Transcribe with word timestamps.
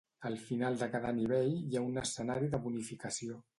Al 0.27 0.37
final 0.45 0.79
de 0.83 0.87
cada 0.95 1.11
nivell 1.17 1.53
hi 1.59 1.77
ha 1.81 1.85
un 1.91 2.03
escenari 2.05 2.53
de 2.57 2.63
bonificació. 2.67 3.41